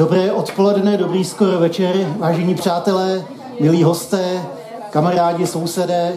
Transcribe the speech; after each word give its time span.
Dobré 0.00 0.32
odpoledne, 0.32 0.96
dobrý 0.96 1.24
skoro 1.24 1.58
večer, 1.58 1.96
vážení 2.18 2.54
přátelé, 2.54 3.24
milí 3.60 3.82
hosté, 3.82 4.42
kamarádi, 4.90 5.46
sousedé. 5.46 6.12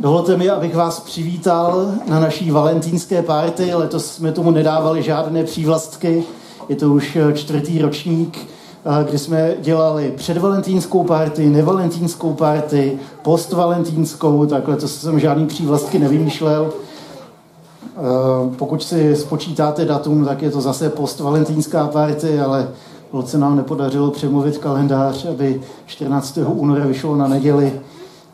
Dovolte 0.00 0.36
mi, 0.36 0.50
abych 0.50 0.74
vás 0.74 1.00
přivítal 1.00 1.92
na 2.08 2.20
naší 2.20 2.50
valentínské 2.50 3.22
párty. 3.22 3.74
Letos 3.74 4.06
jsme 4.06 4.32
tomu 4.32 4.50
nedávali 4.50 5.02
žádné 5.02 5.44
přívlastky. 5.44 6.24
Je 6.68 6.76
to 6.76 6.90
už 6.90 7.18
čtvrtý 7.34 7.82
ročník, 7.82 8.48
kdy 9.08 9.18
jsme 9.18 9.54
dělali 9.60 10.12
předvalentínskou 10.16 11.04
party, 11.04 11.48
nevalentínskou 11.48 12.32
party, 12.32 12.98
postvalentínskou, 13.22 14.46
tak 14.46 14.68
letos 14.68 15.00
jsem 15.00 15.20
žádný 15.20 15.46
přívlastky 15.46 15.98
nevymýšlel. 15.98 16.72
Pokud 18.58 18.82
si 18.82 19.16
spočítáte 19.16 19.84
datum, 19.84 20.24
tak 20.24 20.42
je 20.42 20.50
to 20.50 20.60
zase 20.60 20.90
postvalentínská 20.90 21.86
party, 21.86 22.40
ale 22.40 22.68
se 23.24 23.38
nám 23.38 23.56
nepodařilo 23.56 24.10
přemluvit 24.10 24.58
kalendář, 24.58 25.24
aby 25.24 25.60
14. 25.86 26.38
února 26.46 26.86
vyšlo 26.86 27.16
na 27.16 27.28
neděli, 27.28 27.72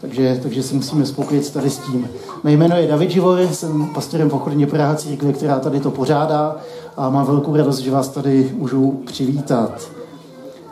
takže, 0.00 0.40
takže 0.42 0.62
si 0.62 0.74
musíme 0.74 1.06
spokojit 1.06 1.50
tady 1.52 1.70
s 1.70 1.78
tím. 1.78 2.08
Mé 2.44 2.52
jméno 2.52 2.76
je 2.76 2.86
David 2.86 3.10
Živor, 3.10 3.40
jsem 3.52 3.86
pastorem 3.86 4.30
pochodně 4.30 4.66
Praha 4.66 4.94
církve, 4.94 5.32
která 5.32 5.58
tady 5.58 5.80
to 5.80 5.90
pořádá 5.90 6.56
a 6.96 7.10
mám 7.10 7.26
velkou 7.26 7.56
radost, 7.56 7.78
že 7.78 7.90
vás 7.90 8.08
tady 8.08 8.52
můžu 8.58 9.02
přivítat. 9.06 9.90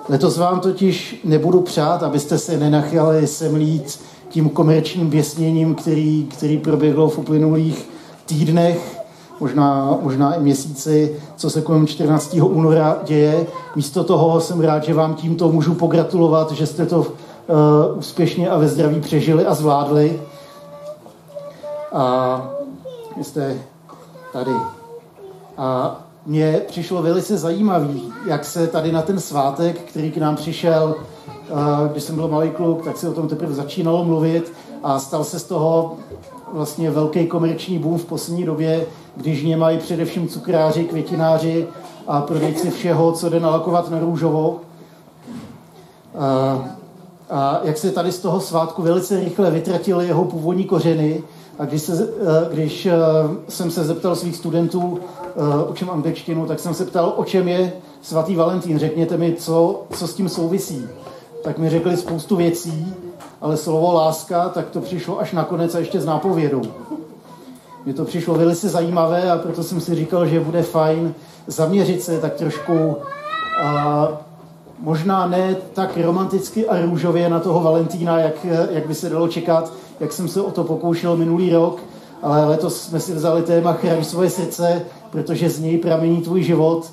Letos 0.09 0.37
vám 0.37 0.61
totiž 0.61 1.21
nebudu 1.25 1.61
přát, 1.61 2.03
abyste 2.03 2.39
se 2.39 2.59
nenachali 2.59 3.27
semlít 3.27 4.01
tím 4.29 4.49
komerčním 4.49 5.11
běsněním, 5.11 5.75
který, 5.75 6.27
který 6.31 6.59
proběhlo 6.59 7.09
v 7.09 7.19
uplynulých 7.19 7.89
týdnech, 8.27 9.02
možná, 9.43 9.99
možná 10.03 10.35
i 10.35 10.41
měsíci, 10.41 11.17
co 11.37 11.51
se 11.51 11.63
kolem 11.63 11.87
14. 11.87 12.35
února 12.35 12.99
děje. 13.05 13.47
Místo 13.77 14.05
toho 14.05 14.41
jsem 14.41 14.61
rád, 14.61 14.85
že 14.85 14.95
vám 14.95 15.15
tímto 15.15 15.49
můžu 15.49 15.75
pogratulovat, 15.75 16.53
že 16.53 16.67
jste 16.67 16.87
to 16.87 16.99
uh, 16.99 17.07
úspěšně 17.99 18.51
a 18.51 18.59
ve 18.59 18.69
zdraví 18.69 19.01
přežili 19.01 19.47
a 19.47 19.55
zvládli. 19.55 20.21
A 21.93 22.51
jste 23.23 23.59
tady. 24.33 24.53
A 25.59 26.01
mně 26.27 26.61
přišlo 26.69 27.03
velice 27.03 27.39
zajímavý, 27.39 28.13
jak 28.27 28.45
se 28.45 28.67
tady 28.67 28.93
na 28.93 29.03
ten 29.03 29.21
svátek, 29.21 29.81
který 29.81 30.11
k 30.11 30.17
nám 30.17 30.37
přišel, 30.37 30.95
uh, 31.51 31.89
když 31.93 32.03
jsem 32.03 32.15
byl 32.15 32.29
malý 32.29 32.51
kluk, 32.51 32.85
tak 32.85 32.97
se 32.97 33.09
o 33.09 33.13
tom 33.13 33.29
teprve 33.29 33.55
začínalo 33.55 34.05
mluvit 34.05 34.53
a 34.83 34.99
stal 34.99 35.25
se 35.25 35.39
z 35.39 35.45
toho 35.45 35.97
vlastně 36.53 36.91
velký 36.91 37.27
komerční 37.27 37.79
boom 37.79 37.99
v 37.99 38.05
poslední 38.05 38.45
době, 38.45 38.87
když 39.17 39.45
mě 39.45 39.57
mají 39.57 39.79
především 39.79 40.29
cukráři, 40.29 40.85
květináři 40.85 41.67
a 42.07 42.21
prodejci 42.21 42.71
všeho, 42.71 43.13
co 43.13 43.29
jde 43.29 43.41
nalakovat 43.41 43.91
na 43.91 43.99
růžovo. 43.99 44.61
A, 46.19 46.59
a 47.31 47.61
jak 47.63 47.79
se 47.79 47.91
tady 47.91 48.13
z 48.13 48.19
toho 48.19 48.41
svátku 48.41 48.83
velice 48.83 49.21
rychle 49.21 49.51
vytratily 49.51 50.07
jeho 50.07 50.25
původní 50.25 50.65
kořeny, 50.65 51.23
a 51.59 51.65
když, 51.65 51.83
se, 51.83 52.09
když 52.53 52.89
jsem 53.49 53.71
se 53.71 53.85
zeptal 53.85 54.17
svých 54.17 54.37
studentů, 54.37 54.99
o 55.69 55.75
čem 55.75 55.91
angličtinu, 55.91 56.47
tak 56.47 56.61
jsem 56.61 56.75
se 56.75 56.85
ptal, 56.85 57.13
o 57.17 57.25
čem 57.25 57.49
je 57.49 57.73
svatý 58.03 58.37
Valentín. 58.37 58.79
Řekněte 58.79 59.17
mi, 59.17 59.35
co, 59.35 59.83
co 59.97 60.09
s 60.09 60.15
tím 60.15 60.29
souvisí. 60.29 60.87
Tak 61.45 61.59
mi 61.59 61.71
řekli 61.71 61.97
spoustu 61.97 62.37
věcí, 62.37 62.95
ale 63.41 63.57
slovo 63.57 63.93
láska, 63.93 64.49
tak 64.49 64.71
to 64.71 64.81
přišlo 64.81 65.21
až 65.21 65.33
nakonec 65.33 65.75
a 65.75 65.79
ještě 65.79 66.01
s 66.01 66.05
nápovědou. 66.05 66.63
Mně 67.85 67.95
to 67.95 68.05
přišlo 68.05 68.35
velice 68.35 68.69
zajímavé 68.69 69.31
a 69.31 69.39
proto 69.39 69.63
jsem 69.63 69.81
si 69.81 69.95
říkal, 69.95 70.27
že 70.27 70.41
bude 70.41 70.63
fajn 70.63 71.15
zaměřit 71.47 72.03
se 72.03 72.19
tak 72.19 72.35
trošku 72.35 72.97
a 73.63 74.09
možná 74.81 75.27
ne 75.27 75.57
tak 75.73 75.97
romanticky 75.97 76.69
a 76.69 76.87
růžově 76.87 77.29
na 77.29 77.41
toho 77.41 77.61
Valentína, 77.61 78.19
jak, 78.19 78.47
jak 78.71 78.87
by 78.87 78.95
se 78.95 79.09
dalo 79.09 79.29
čekat, 79.29 79.73
jak 80.01 80.13
jsem 80.13 80.29
se 80.29 80.43
o 80.43 80.51
to 80.51 80.65
pokoušel 80.65 81.17
minulý 81.17 81.53
rok, 81.53 81.81
ale 82.23 82.45
letos 82.45 82.83
jsme 82.83 83.01
si 83.01 83.15
vzali 83.15 83.43
téma 83.43 83.73
Chraň 83.73 84.05
svoje 84.05 84.31
srdce, 84.31 84.83
protože 85.11 85.51
z 85.51 85.61
něj 85.61 85.79
pramení 85.79 86.23
tvůj 86.23 86.43
život. 86.43 86.91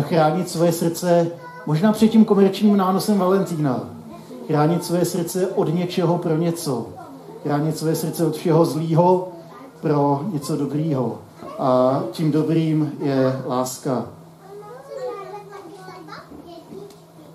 Chránit 0.00 0.48
svoje 0.48 0.72
srdce 0.72 1.26
možná 1.66 1.92
před 1.92 2.08
tím 2.08 2.24
komerčním 2.24 2.76
nánosem 2.76 3.18
Valentína. 3.18 3.80
Chránit 4.46 4.84
svoje 4.84 5.04
srdce 5.04 5.46
od 5.46 5.74
něčeho 5.74 6.18
pro 6.18 6.36
něco. 6.36 6.86
Chránit 7.42 7.78
svoje 7.78 7.94
srdce 7.94 8.26
od 8.26 8.36
všeho 8.36 8.64
zlýho 8.64 9.28
pro 9.86 10.20
něco 10.32 10.56
dobrýho. 10.56 11.18
A 11.58 12.02
tím 12.10 12.32
dobrým 12.32 12.92
je 13.02 13.42
láska. 13.46 14.06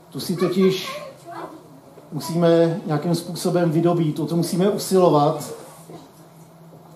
Tu 0.09 0.19
si 0.19 0.35
totiž 0.35 1.01
musíme 2.11 2.81
nějakým 2.85 3.15
způsobem 3.15 3.71
vydobít, 3.71 4.19
o 4.19 4.25
to 4.25 4.35
musíme 4.35 4.69
usilovat. 4.69 5.53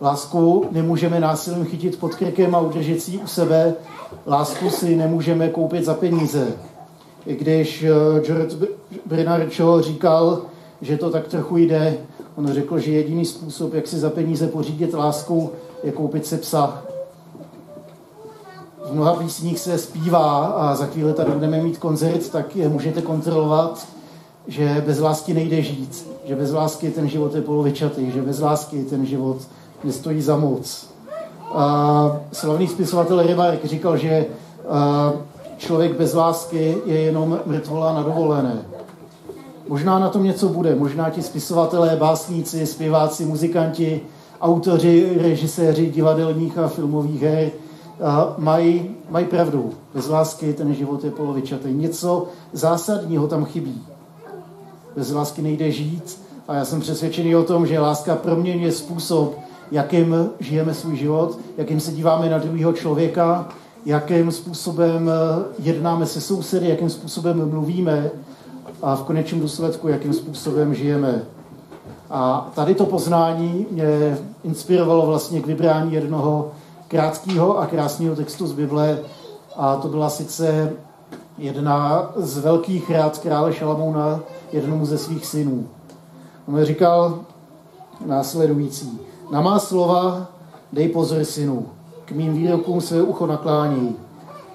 Lásku 0.02 0.68
nemůžeme 0.72 1.20
násilím 1.20 1.66
chytit 1.66 2.00
pod 2.00 2.16
krkem 2.16 2.56
a 2.56 2.60
udržet 2.60 3.02
si 3.02 3.18
u 3.18 3.28
sebe. 3.28 3.74
Lásku 4.28 4.70
si 4.70 4.96
nemůžeme 4.96 5.50
koupit 5.50 5.86
za 5.86 5.94
peníze. 5.94 6.48
I 7.26 7.36
když 7.36 7.84
eh, 7.84 8.20
George 8.20 8.56
Bernard 9.06 9.54
Shaw 9.54 9.82
říkal, 9.82 10.42
že 10.82 10.98
to 10.98 11.10
tak 11.10 11.28
trochu 11.28 11.58
jde, 11.58 11.98
On 12.36 12.54
řekl, 12.54 12.80
že 12.80 12.92
jediný 12.92 13.26
způsob, 13.26 13.74
jak 13.74 13.88
si 13.88 14.00
za 14.00 14.10
peníze 14.10 14.48
pořídit 14.48 14.94
lásku, 14.94 15.52
je 15.84 15.92
koupit 15.92 16.26
se 16.26 16.38
psa. 16.38 16.84
V 18.90 18.94
mnoha 18.94 19.14
písních 19.14 19.60
se 19.60 19.78
zpívá 19.78 20.46
a 20.46 20.76
za 20.76 20.86
chvíli 20.86 21.14
tady 21.14 21.32
budeme 21.32 21.62
mít 21.62 21.78
koncert, 21.78 22.30
tak 22.30 22.56
je 22.56 22.70
můžete 22.70 23.02
kontrolovat, 23.02 23.88
že 24.48 24.84
bez 24.86 25.00
lásky 25.00 25.34
nejde 25.34 25.62
žít, 25.62 26.08
že 26.26 26.36
bez 26.36 26.52
lásky 26.52 26.92
ten 26.92 27.10
život 27.10 27.36
je 27.36 27.42
polovičatý, 27.42 28.12
že 28.12 28.22
bez 28.22 28.40
lásky 28.40 28.84
ten 28.84 29.06
život 29.06 29.38
nestojí 29.84 30.22
za 30.22 30.38
moc. 30.38 30.90
A 31.54 32.18
slavný 32.32 32.68
spisovatel 32.68 33.22
Rybarek 33.22 33.66
říkal, 33.66 33.98
že 33.98 34.26
člověk 35.58 35.98
bez 35.98 36.14
lásky 36.14 36.78
je 36.86 37.02
jenom 37.02 37.40
mrtvola 37.46 37.94
na 37.94 38.04
dovolené. 38.04 38.75
Možná 39.68 40.00
na 40.00 40.10
tom 40.10 40.24
něco 40.24 40.50
bude, 40.50 40.76
možná 40.76 41.10
ti 41.10 41.22
spisovatelé, 41.22 41.96
básníci, 41.96 42.66
zpěváci, 42.66 43.26
muzikanti, 43.26 44.02
autoři, 44.42 45.18
režiséři 45.22 45.90
divadelních 45.90 46.58
a 46.58 46.68
filmových 46.68 47.22
her 47.22 47.52
mají, 48.38 48.90
mají 49.10 49.26
pravdu. 49.26 49.72
Bez 49.94 50.10
lásky 50.10 50.54
ten 50.54 50.74
život 50.74 51.04
je 51.04 51.12
polovičatý. 51.12 51.74
Něco 51.74 52.28
zásadního 52.54 53.28
tam 53.28 53.46
chybí. 53.46 53.82
Bez 54.96 55.12
lásky 55.12 55.42
nejde 55.42 55.72
žít 55.72 56.20
a 56.48 56.56
já 56.56 56.66
jsem 56.66 56.80
přesvědčený 56.80 57.36
o 57.36 57.44
tom, 57.44 57.68
že 57.68 57.80
láska 57.80 58.16
proměňuje 58.16 58.72
způsob, 58.72 59.40
jakým 59.72 60.30
žijeme 60.40 60.74
svůj 60.74 60.98
život, 60.98 61.40
jakým 61.58 61.80
se 61.80 61.92
díváme 61.92 62.30
na 62.30 62.38
druhého 62.38 62.74
člověka, 62.74 63.48
jakým 63.86 64.32
způsobem 64.32 65.12
jednáme 65.60 66.06
se 66.06 66.22
sousedy, 66.22 66.70
jakým 66.70 66.90
způsobem 66.90 67.50
mluvíme 67.50 68.12
a 68.86 68.96
v 68.96 69.04
konečném 69.04 69.42
důsledku, 69.42 69.88
jakým 69.88 70.14
způsobem 70.14 70.76
žijeme. 70.76 71.22
A 72.10 72.52
tady 72.56 72.76
to 72.76 72.86
poznání 72.86 73.66
mě 73.72 74.18
inspirovalo 74.44 75.06
vlastně 75.06 75.42
k 75.42 75.48
vybrání 75.48 75.94
jednoho 75.94 76.52
krátkého 76.88 77.60
a 77.60 77.66
krásného 77.66 78.16
textu 78.16 78.48
z 78.48 78.54
Bible 78.54 79.00
a 79.56 79.76
to 79.76 79.88
byla 79.88 80.10
sice 80.10 80.74
jedna 81.38 82.10
z 82.16 82.38
velkých 82.38 82.92
rád 82.92 83.18
krále 83.18 83.54
Šalamouna 83.54 84.20
jednomu 84.52 84.86
ze 84.86 84.98
svých 84.98 85.26
synů. 85.26 85.68
On 86.48 86.64
říkal 86.64 87.20
následující. 88.06 89.00
Na 89.32 89.42
má 89.42 89.60
slova 89.60 90.28
dej 90.74 90.90
pozor 90.90 91.24
synu, 91.24 91.66
k 92.06 92.12
mým 92.12 92.34
výrokům 92.34 92.82
své 92.82 93.02
ucho 93.02 93.28
naklání. 93.28 93.96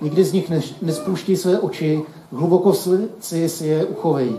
Nikdy 0.01 0.25
z 0.25 0.33
nich 0.33 0.53
nespouští 0.83 1.37
své 1.37 1.59
oči, 1.59 2.03
hluboko 2.33 2.73
si 3.21 3.67
je 3.67 3.85
uchovej. 3.85 4.33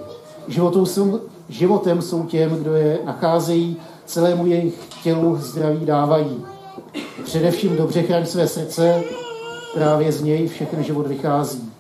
Životou 0.48 0.86
jsou, 0.86 1.20
životem 1.50 2.02
jsou 2.02 2.24
těm, 2.24 2.56
kdo 2.56 2.74
je 2.74 3.00
nacházejí, 3.06 3.78
celému 4.06 4.48
jejich 4.48 4.80
tělu 5.04 5.38
zdraví 5.38 5.86
dávají. 5.86 6.46
Především 7.24 7.78
dobře 7.78 8.02
chraň 8.02 8.26
své 8.26 8.48
srdce, 8.48 9.04
právě 9.74 10.12
z 10.12 10.22
něj 10.22 10.48
všechny 10.48 10.84
život 10.84 11.08
vychází. 11.08 11.72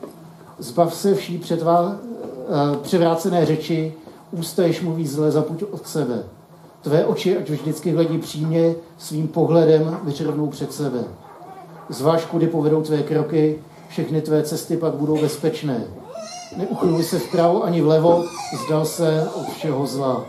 Zbav 0.60 0.96
se 0.96 1.16
vší 1.16 1.38
předvá, 1.38 1.96
eh, 1.96 2.78
převrácené 2.82 3.46
řeči, 3.46 3.94
ústa, 4.32 4.64
jež 4.64 4.82
mluví 4.82 5.08
zle, 5.08 5.32
zapuť 5.32 5.64
od 5.72 5.88
sebe. 5.88 6.24
Tvé 6.82 7.06
oči, 7.06 7.38
ať 7.38 7.50
vždycky 7.50 7.92
hledí 7.92 8.18
přímě, 8.18 8.76
svým 8.98 9.28
pohledem 9.28 9.98
vyčervnou 10.04 10.48
před 10.48 10.74
sebe. 10.74 11.04
Zváž, 11.90 12.26
kudy 12.26 12.48
povedou 12.48 12.82
tvé 12.82 13.04
kroky, 13.04 13.60
všechny 13.92 14.22
tvé 14.22 14.44
cesty 14.44 14.78
pak 14.78 14.94
budou 14.94 15.22
bezpečné. 15.22 15.84
Neuchyluj 16.58 17.04
se 17.04 17.20
vpravo 17.20 17.64
ani 17.64 17.82
vlevo, 17.82 18.24
zdal 18.66 18.86
se 18.86 19.30
od 19.36 19.50
všeho 19.50 19.86
zla. 19.86 20.24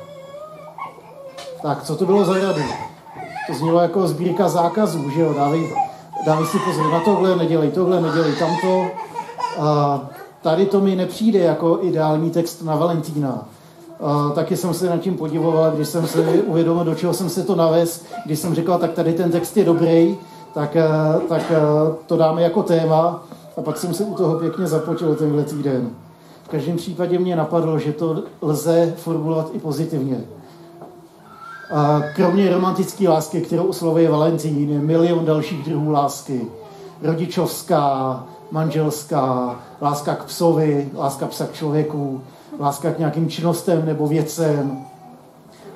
Tak, 1.62 1.82
co 1.82 1.97
to 1.97 2.06
bylo 2.06 2.25
za 2.25 2.35
radu? 2.35 2.62
To 3.47 3.55
znělo 3.55 3.81
jako 3.81 4.09
sbírka 4.09 4.49
zákazů, 4.49 5.11
že 5.11 5.20
jo? 5.20 5.35
Dávej, 5.35 5.75
dávej 6.26 6.47
si 6.47 6.59
pozor 6.59 6.93
na 6.93 7.00
tohle, 7.00 7.37
nedělej 7.37 7.70
tohle, 7.70 8.00
nedělej 8.00 8.32
tamto. 8.32 8.87
A 9.61 10.00
tady 10.43 10.67
to 10.67 10.81
mi 10.81 10.97
nepřijde 10.97 11.38
jako 11.38 11.79
ideální 11.82 12.31
text 12.31 12.62
na 12.62 12.76
Valentína. 12.76 13.44
Uh, 13.99 14.32
taky 14.32 14.56
jsem 14.56 14.75
se 14.75 14.91
nad 14.91 15.00
tím 15.00 15.17
podivoval, 15.17 15.70
když 15.70 15.88
jsem 15.88 16.06
si 16.06 16.19
uvědomil, 16.43 16.85
do 16.85 16.94
čeho 16.94 17.15
jsem 17.15 17.29
se 17.29 17.43
to 17.43 17.55
navez, 17.55 18.05
když 18.26 18.38
jsem 18.38 18.55
říkal, 18.55 18.79
tak 18.79 18.93
tady 18.93 19.12
ten 19.12 19.31
text 19.31 19.56
je 19.56 19.65
dobrý, 19.65 20.17
tak, 20.55 20.76
uh, 21.17 21.23
tak 21.23 21.43
uh, 21.50 21.94
to 22.06 22.17
dáme 22.17 22.43
jako 22.43 22.62
téma. 22.62 23.23
A 23.57 23.63
pak 23.63 23.79
jsem 23.79 23.95
se 23.95 24.05
u 24.05 24.15
toho 24.15 24.39
pěkně 24.39 24.67
započil 24.67 25.15
tenhle 25.15 25.45
týden. 25.45 25.91
V 26.45 26.49
každém 26.49 26.77
případě 26.77 27.19
mě 27.19 27.37
napadlo, 27.37 27.79
že 27.79 27.93
to 27.93 28.23
lze 28.43 28.95
formulovat 28.97 29.51
i 29.53 29.59
pozitivně. 29.59 30.21
A 31.75 32.01
kromě 32.17 32.51
romantické 32.51 33.09
lásky, 33.09 33.41
kterou 33.41 33.65
oslovuje 33.65 34.11
Valentín, 34.11 34.71
je 34.71 34.79
milion 34.79 35.25
dalších 35.25 35.65
druhů 35.65 35.91
lásky. 35.91 36.47
Rodičovská, 37.03 38.25
manželská, 38.51 39.57
láska 39.83 40.15
k 40.15 40.25
psovi, 40.25 40.91
láska 40.95 41.27
psa 41.27 41.47
k 41.47 41.53
člověku, 41.53 42.21
láska 42.61 42.91
k 42.91 42.99
nějakým 42.99 43.29
činnostem 43.29 43.87
nebo 43.87 44.07
věcem 44.07 44.79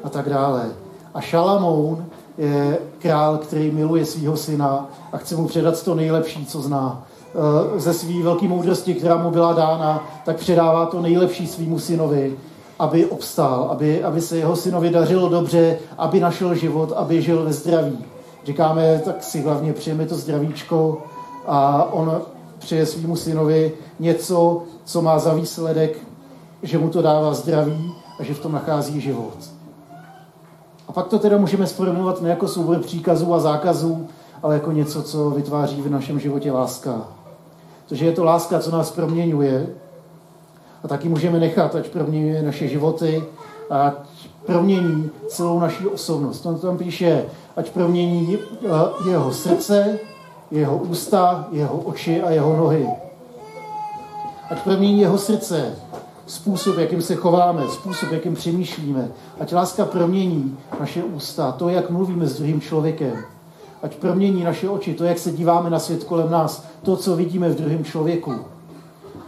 a 0.04 0.08
tak 0.08 0.28
dále. 0.28 0.66
A 1.14 1.20
Šalamoun 1.20 2.04
je 2.38 2.78
král, 2.98 3.38
který 3.38 3.70
miluje 3.70 4.04
svého 4.04 4.36
syna 4.36 4.86
a 5.12 5.16
chce 5.16 5.36
mu 5.36 5.46
předat 5.46 5.82
to 5.82 5.94
nejlepší, 5.94 6.46
co 6.46 6.62
zná. 6.62 7.06
E, 7.34 7.80
ze 7.80 7.94
své 7.94 8.22
velké 8.22 8.48
moudrosti, 8.48 8.94
která 8.94 9.16
mu 9.16 9.30
byla 9.30 9.52
dána, 9.52 10.08
tak 10.24 10.36
předává 10.36 10.86
to 10.86 11.02
nejlepší 11.02 11.46
svýmu 11.46 11.78
synovi, 11.78 12.36
aby 12.78 13.06
obstál, 13.06 13.68
aby, 13.70 14.04
aby 14.04 14.20
se 14.20 14.36
jeho 14.36 14.56
synovi 14.56 14.90
dařilo 14.90 15.28
dobře, 15.28 15.78
aby 15.98 16.20
našel 16.20 16.54
život, 16.54 16.92
aby 16.96 17.22
žil 17.22 17.44
ve 17.44 17.52
zdraví. 17.52 17.98
Říkáme, 18.44 19.02
tak 19.04 19.22
si 19.22 19.42
hlavně 19.42 19.72
přijeme 19.72 20.06
to 20.06 20.14
zdravíčko 20.14 21.02
a 21.46 21.88
on 21.92 22.20
přeje 22.58 22.86
svýmu 22.86 23.16
synovi 23.16 23.72
něco, 24.00 24.62
co 24.84 25.02
má 25.02 25.18
za 25.18 25.34
výsledek, 25.34 25.98
že 26.62 26.78
mu 26.78 26.88
to 26.88 27.02
dává 27.02 27.34
zdraví 27.34 27.94
a 28.20 28.22
že 28.22 28.34
v 28.34 28.38
tom 28.38 28.52
nachází 28.52 29.00
život. 29.00 29.36
A 30.88 30.92
pak 30.92 31.06
to 31.06 31.18
teda 31.18 31.36
můžeme 31.36 31.66
sformulovat 31.66 32.22
ne 32.22 32.30
jako 32.30 32.48
soubor 32.48 32.78
příkazů 32.78 33.34
a 33.34 33.40
zákazů, 33.40 34.08
ale 34.42 34.54
jako 34.54 34.72
něco, 34.72 35.02
co 35.02 35.30
vytváří 35.30 35.82
v 35.82 35.90
našem 35.90 36.20
životě 36.20 36.52
láska. 36.52 37.15
Protože 37.88 38.06
je 38.06 38.12
to 38.12 38.24
láska, 38.24 38.60
co 38.60 38.70
nás 38.70 38.90
proměňuje 38.90 39.66
a 40.84 40.88
taky 40.88 41.08
můžeme 41.08 41.40
nechat, 41.40 41.74
ať 41.74 41.88
proměňuje 41.88 42.42
naše 42.42 42.68
životy, 42.68 43.24
ať 43.70 43.94
promění 44.46 45.10
celou 45.28 45.60
naší 45.60 45.86
osobnost. 45.86 46.46
On 46.46 46.58
tam 46.58 46.78
píše, 46.78 47.24
ať 47.56 47.70
promění 47.70 48.38
eh, 48.38 49.08
jeho 49.10 49.32
srdce, 49.32 49.98
jeho 50.50 50.76
ústa, 50.76 51.48
jeho 51.52 51.78
oči 51.78 52.22
a 52.22 52.30
jeho 52.30 52.56
nohy. 52.56 52.88
Ať 54.50 54.62
promění 54.62 55.00
jeho 55.00 55.18
srdce, 55.18 55.74
způsob, 56.26 56.78
jakým 56.78 57.02
se 57.02 57.14
chováme, 57.14 57.68
způsob, 57.68 58.12
jakým 58.12 58.34
přemýšlíme. 58.34 59.08
Ať 59.40 59.52
láska 59.52 59.84
promění 59.84 60.58
naše 60.80 61.02
ústa, 61.02 61.52
to, 61.52 61.68
jak 61.68 61.90
mluvíme 61.90 62.26
s 62.26 62.38
druhým 62.38 62.60
člověkem. 62.60 63.35
Ať 63.82 63.96
promění 63.96 64.44
naše 64.44 64.68
oči, 64.68 64.94
to, 64.94 65.04
jak 65.04 65.18
se 65.18 65.32
díváme 65.32 65.70
na 65.70 65.78
svět 65.78 66.04
kolem 66.04 66.30
nás, 66.30 66.66
to, 66.82 66.96
co 66.96 67.16
vidíme 67.16 67.48
v 67.48 67.56
druhém 67.56 67.84
člověku. 67.84 68.34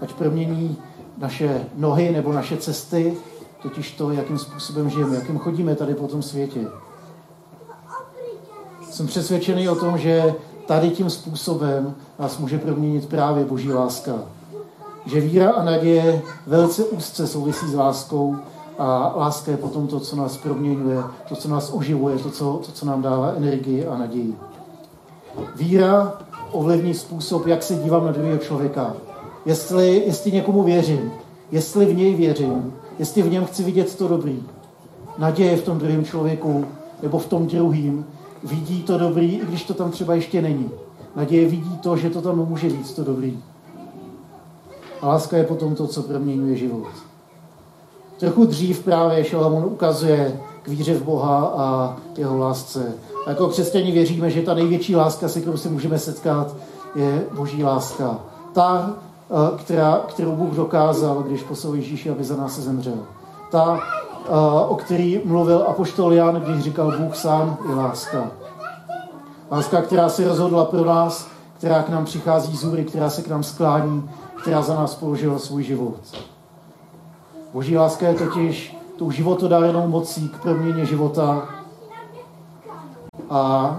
Ať 0.01 0.13
promění 0.13 0.77
naše 1.19 1.65
nohy 1.77 2.11
nebo 2.11 2.33
naše 2.33 2.57
cesty, 2.57 3.15
totiž 3.63 3.91
to, 3.91 4.11
jakým 4.11 4.39
způsobem 4.39 4.91
žijeme, 4.91 5.17
jakým 5.17 5.39
chodíme 5.39 5.75
tady 5.75 5.95
po 5.95 6.07
tom 6.07 6.23
světě. 6.23 6.67
Jsem 8.91 9.07
přesvědčený 9.07 9.69
o 9.69 9.75
tom, 9.75 9.99
že 9.99 10.35
tady 10.67 10.91
tím 10.91 11.11
způsobem 11.11 11.95
nás 12.19 12.39
může 12.39 12.59
proměnit 12.59 13.09
právě 13.09 13.45
Boží 13.45 13.73
láska. 13.73 14.13
Že 15.07 15.21
víra 15.21 15.51
a 15.51 15.65
naděje 15.65 16.23
velice 16.47 16.85
úzce 16.85 17.27
souvisí 17.27 17.67
s 17.67 17.75
láskou 17.75 18.37
a 18.79 19.13
láska 19.17 19.51
je 19.51 19.57
potom 19.57 19.87
to, 19.87 20.01
co 20.01 20.17
nás 20.17 20.37
proměňuje, 20.37 21.03
to, 21.29 21.37
co 21.37 21.49
nás 21.49 21.71
oživuje, 21.75 22.19
to, 22.19 22.31
co, 22.31 22.61
to, 22.67 22.73
co 22.73 22.87
nám 22.87 23.03
dává 23.03 23.33
energii 23.37 23.87
a 23.87 23.99
naději. 23.99 24.37
Víra 25.57 26.13
ovlivní 26.53 26.95
způsob, 26.95 27.47
jak 27.47 27.63
se 27.63 27.75
dívám 27.75 28.05
na 28.05 28.13
druhého 28.13 28.39
člověka. 28.39 28.95
Jestli, 29.47 30.03
jestli 30.07 30.33
někomu 30.33 30.63
věřím, 30.63 31.13
jestli 31.51 31.87
v 31.87 31.97
něj 31.97 32.15
věřím, 32.15 32.75
jestli 32.99 33.23
v 33.23 33.31
něm 33.31 33.45
chci 33.45 33.65
vidět 33.65 33.97
to 33.97 34.09
dobrý. 34.09 34.43
Naděje 35.19 35.57
v 35.57 35.65
tom 35.65 35.79
druhém 35.79 36.05
člověku 36.05 36.65
nebo 37.03 37.19
v 37.19 37.27
tom 37.27 37.47
druhým 37.47 38.07
vidí 38.45 38.83
to 38.83 38.99
dobrý, 38.99 39.35
i 39.35 39.47
když 39.47 39.65
to 39.65 39.75
tam 39.75 39.91
třeba 39.91 40.15
ještě 40.15 40.43
není. 40.43 40.71
Naděje 41.17 41.49
vidí 41.49 41.79
to, 41.79 41.97
že 41.97 42.11
to 42.11 42.23
tam 42.23 42.49
může 42.49 42.69
být 42.69 42.95
to 42.95 43.05
dobrý. 43.05 43.43
A 45.01 45.09
láska 45.09 45.37
je 45.37 45.45
potom 45.45 45.75
to, 45.75 45.87
co 45.87 46.03
proměňuje 46.03 46.57
život. 46.57 47.08
Trochu 48.19 48.45
dřív 48.45 48.85
právě 48.85 49.25
Šalamon 49.25 49.65
ukazuje 49.65 50.41
k 50.63 50.69
víře 50.69 50.95
v 50.95 51.03
Boha 51.03 51.53
a 51.57 51.97
jeho 52.17 52.39
lásce. 52.39 52.93
A 53.27 53.31
jako 53.31 53.49
křesťani 53.49 53.93
věříme, 53.93 54.31
že 54.31 54.43
ta 54.43 54.55
největší 54.55 54.97
láska, 54.97 55.29
se 55.29 55.41
kterou 55.41 55.57
se 55.57 55.69
můžeme 55.69 55.99
setkat, 55.99 56.55
je 56.95 57.25
boží 57.37 57.65
láska. 57.65 58.19
Ta, 58.53 58.91
eh, 59.31 59.59
která, 59.59 60.01
kterou 60.09 60.33
Bůh 60.33 60.55
dokázal, 60.55 61.23
když 61.23 61.43
poslal 61.43 61.75
Ježíši, 61.75 62.11
aby 62.11 62.25
za 62.25 62.37
nás 62.37 62.55
se 62.55 62.63
zemřel. 62.63 62.99
Ta, 63.51 63.81
o 64.69 64.77
který 64.77 65.21
mluvil 65.25 65.65
apoštol 65.69 66.13
Jan, 66.13 66.35
když 66.35 66.65
říkal 66.65 66.99
Bůh 66.99 67.17
sám 67.17 67.59
je 67.69 67.75
láska. 67.75 68.31
Láska, 69.51 69.83
která 69.83 70.09
se 70.09 70.29
rozhodla 70.29 70.65
pro 70.65 70.85
nás, 70.85 71.29
která 71.59 71.83
k 71.83 71.89
nám 71.89 72.05
přichází 72.05 72.57
z 72.57 72.65
hůry, 72.65 72.85
která 72.85 73.11
se 73.11 73.23
k 73.23 73.29
nám 73.29 73.43
sklání, 73.43 74.11
která 74.43 74.63
za 74.63 74.75
nás 74.75 74.95
položila 74.95 75.39
svůj 75.39 75.63
život. 75.63 75.95
Boží 77.53 77.77
láska 77.77 78.09
je 78.09 78.15
totiž 78.15 78.77
tou 78.97 79.11
životodárenou 79.11 79.89
mocí 79.89 80.29
k 80.29 80.43
proměně 80.43 80.87
života 80.87 81.49
a 83.31 83.77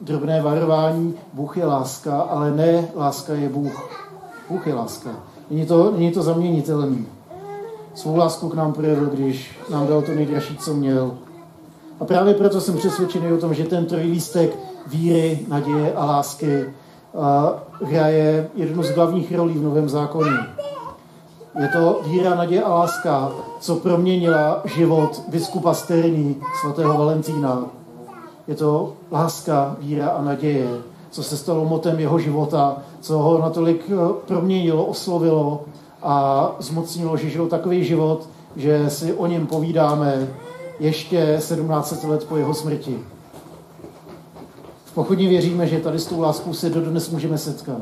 drobné 0.00 0.42
varování, 0.42 1.14
Bůh 1.32 1.56
je 1.56 1.66
láska, 1.66 2.20
ale 2.20 2.50
ne 2.50 2.88
láska 2.96 3.34
je 3.34 3.48
Bůh. 3.48 4.06
Bůh 4.48 4.66
je 4.66 4.74
láska. 4.74 5.10
Není 5.50 5.66
to, 5.66 5.90
není 5.90 6.12
to 6.12 6.22
zaměnitelný 6.22 7.06
svou 7.94 8.16
lásku 8.16 8.48
k 8.48 8.54
nám 8.54 8.72
projevil, 8.72 9.06
když 9.06 9.58
nám 9.70 9.86
dal 9.86 10.02
to 10.02 10.12
nejdražší, 10.12 10.56
co 10.56 10.74
měl. 10.74 11.14
A 12.00 12.04
právě 12.04 12.34
proto 12.34 12.60
jsem 12.60 12.76
přesvědčený 12.76 13.32
o 13.32 13.36
tom, 13.36 13.54
že 13.54 13.64
ten 13.64 13.86
trojlístek 13.86 14.58
víry, 14.86 15.40
naděje 15.48 15.92
a 15.92 16.04
lásky 16.04 16.64
hraje 17.84 18.48
jednu 18.54 18.82
z 18.82 18.90
hlavních 18.90 19.36
rolí 19.36 19.54
v 19.54 19.62
Novém 19.62 19.88
zákoně. 19.88 20.36
Je 21.60 21.68
to 21.68 22.00
víra, 22.06 22.34
naděje 22.34 22.62
a 22.62 22.74
láska, 22.74 23.32
co 23.60 23.76
proměnila 23.76 24.62
život 24.64 25.22
biskupa 25.28 25.74
Sterní, 25.74 26.36
svatého 26.60 26.98
Valentína. 26.98 27.64
Je 28.48 28.54
to 28.54 28.92
láska, 29.10 29.76
víra 29.78 30.08
a 30.08 30.22
naděje, 30.22 30.68
co 31.10 31.22
se 31.22 31.36
stalo 31.36 31.64
motem 31.64 32.00
jeho 32.00 32.18
života, 32.18 32.76
co 33.00 33.18
ho 33.18 33.38
natolik 33.38 33.90
eh, 33.90 34.12
proměnilo, 34.26 34.84
oslovilo 34.84 35.64
a 36.02 36.50
zmocnilo, 36.58 37.16
že 37.16 37.30
žil 37.30 37.46
takový 37.46 37.84
život, 37.84 38.28
že 38.56 38.90
si 38.90 39.14
o 39.14 39.26
něm 39.26 39.46
povídáme 39.46 40.28
ještě 40.80 41.36
17 41.40 42.04
let 42.04 42.24
po 42.24 42.36
jeho 42.36 42.54
smrti. 42.54 42.98
V 44.84 44.94
pochodně 44.94 45.28
věříme, 45.28 45.66
že 45.66 45.80
tady 45.80 45.98
s 45.98 46.06
tou 46.06 46.20
láskou 46.20 46.54
se 46.54 46.70
dodnes 46.70 47.10
můžeme 47.10 47.38
setkat. 47.38 47.80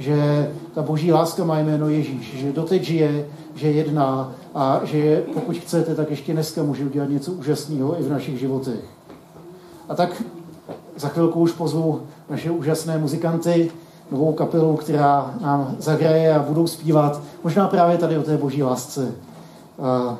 Že 0.00 0.50
ta 0.74 0.82
boží 0.82 1.12
láska 1.12 1.44
má 1.44 1.58
jméno 1.58 1.88
Ježíš, 1.88 2.36
že 2.36 2.52
doteď 2.52 2.82
žije, 2.82 3.26
že 3.54 3.70
jedná 3.70 4.32
a 4.54 4.80
že 4.84 5.22
pokud 5.34 5.56
chcete, 5.56 5.94
tak 5.94 6.10
ještě 6.10 6.32
dneska 6.32 6.62
může 6.62 6.84
udělat 6.84 7.08
něco 7.08 7.32
úžasného 7.32 8.00
i 8.00 8.02
v 8.02 8.10
našich 8.10 8.38
životech. 8.38 8.80
A 9.88 9.94
tak 9.94 10.22
za 10.96 11.08
chvilku 11.08 11.40
už 11.40 11.52
pozvu 11.52 12.02
naše 12.30 12.50
úžasné 12.50 12.98
muzikanty, 12.98 13.70
novou 14.10 14.32
kapelu, 14.32 14.76
která 14.76 15.34
nám 15.40 15.76
zahraje 15.78 16.34
a 16.34 16.42
budou 16.42 16.66
zpívat 16.66 17.20
možná 17.44 17.68
právě 17.68 17.98
tady 17.98 18.18
o 18.18 18.22
té 18.22 18.36
boží 18.36 18.62
lásce. 18.62 19.12
A 19.82 20.18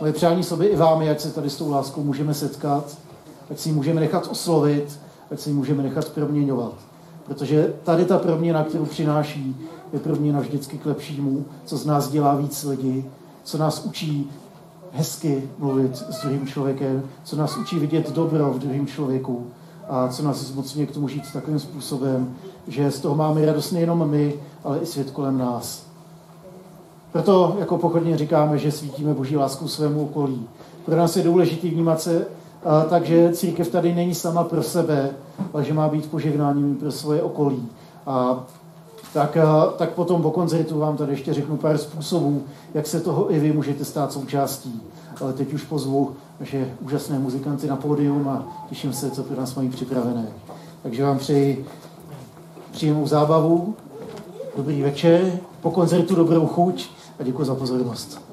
moje 0.00 0.12
přání 0.12 0.42
sobě 0.44 0.68
i 0.68 0.76
vám 0.76 1.02
je, 1.02 1.10
ať 1.10 1.20
se 1.20 1.30
tady 1.30 1.50
s 1.50 1.56
tou 1.56 1.70
láskou 1.70 2.02
můžeme 2.02 2.34
setkat, 2.34 2.96
ať 3.50 3.58
si 3.58 3.68
ji 3.68 3.74
můžeme 3.74 4.00
nechat 4.00 4.28
oslovit, 4.30 5.00
ať 5.30 5.40
si 5.40 5.50
ji 5.50 5.54
můžeme 5.54 5.82
nechat 5.82 6.08
proměňovat. 6.08 6.89
Protože 7.30 7.72
tady 7.84 8.04
ta 8.04 8.18
proměna, 8.18 8.64
kterou 8.64 8.84
přináší, 8.84 9.56
je 9.92 10.00
proměna 10.00 10.40
vždycky 10.40 10.78
k 10.78 10.86
lepšímu, 10.86 11.44
co 11.64 11.76
z 11.76 11.86
nás 11.86 12.10
dělá 12.10 12.34
víc 12.34 12.64
lidí, 12.64 13.04
co 13.44 13.58
nás 13.58 13.84
učí 13.84 14.30
hezky 14.92 15.42
mluvit 15.58 15.96
s 15.96 16.22
druhým 16.22 16.46
člověkem, 16.46 17.02
co 17.24 17.36
nás 17.36 17.56
učí 17.56 17.78
vidět 17.78 18.12
dobro 18.12 18.50
v 18.50 18.58
druhém 18.58 18.86
člověku, 18.86 19.46
a 19.88 20.08
co 20.08 20.22
nás 20.22 20.36
zmocňuje 20.36 20.86
k 20.86 20.90
tomu 20.90 21.08
žít 21.08 21.32
takovým 21.32 21.58
způsobem, 21.58 22.34
že 22.68 22.90
z 22.90 23.00
toho 23.00 23.14
máme 23.14 23.46
radost 23.46 23.72
nejenom 23.72 24.10
my, 24.10 24.34
ale 24.64 24.78
i 24.78 24.86
svět 24.86 25.10
kolem 25.10 25.38
nás. 25.38 25.86
Proto 27.12 27.56
jako 27.58 27.78
pochodně 27.78 28.18
říkáme, 28.18 28.58
že 28.58 28.72
svítíme 28.72 29.14
boží 29.14 29.36
lásku 29.36 29.68
svému 29.68 30.02
okolí. 30.02 30.48
Pro 30.84 30.96
nás 30.96 31.16
je 31.16 31.22
důležité 31.22 31.68
vnímat 31.68 32.00
se 32.00 32.26
tak, 32.88 33.04
že 33.04 33.32
církev 33.32 33.68
tady 33.68 33.94
není 33.94 34.14
sama 34.14 34.44
pro 34.44 34.62
sebe, 34.62 35.10
ale 35.52 35.64
že 35.64 35.74
má 35.74 35.88
být 35.88 36.10
požehnáním 36.10 36.76
pro 36.76 36.92
svoje 36.92 37.22
okolí. 37.22 37.68
A 38.06 38.44
tak, 39.12 39.36
eh, 39.36 39.42
tak 39.76 39.90
potom 39.90 40.22
po 40.22 40.30
koncertu 40.30 40.78
vám 40.78 40.96
tady 40.96 41.12
ještě 41.12 41.34
řeknu 41.34 41.56
pár 41.56 41.78
způsobů, 41.78 42.42
jak 42.74 42.86
se 42.86 43.00
toho 43.00 43.34
i 43.34 43.38
vy 43.38 43.52
můžete 43.52 43.84
stát 43.84 44.12
součástí. 44.12 44.82
Ale 45.20 45.32
teď 45.32 45.52
už 45.52 45.62
pozvu 45.62 46.10
naše 46.40 46.68
úžasné 46.80 47.18
muzikanty 47.18 47.66
na 47.66 47.76
pódium 47.76 48.28
a 48.28 48.44
těším 48.68 48.92
se, 48.92 49.10
co 49.10 49.22
pro 49.22 49.40
nás 49.40 49.54
mají 49.54 49.68
připravené. 49.68 50.26
Takže 50.82 51.04
vám 51.04 51.18
přeji 51.18 51.66
příjemnou 52.72 53.06
zábavu, 53.06 53.74
dobrý 54.56 54.82
večer, 54.82 55.38
po 55.60 55.70
koncertu 55.70 56.14
dobrou 56.14 56.46
chuť 56.46 56.90
a 57.18 57.22
děkuji 57.22 57.44
za 57.44 57.54
pozornost. 57.54 58.29